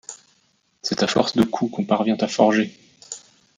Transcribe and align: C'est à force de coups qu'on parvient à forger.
C'est 0.81 1.03
à 1.03 1.07
force 1.07 1.35
de 1.37 1.43
coups 1.43 1.71
qu'on 1.75 1.85
parvient 1.85 2.17
à 2.17 2.27
forger. 2.27 2.75